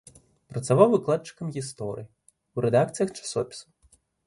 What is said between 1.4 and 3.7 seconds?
гісторыі, у рэдакцыях часопісаў.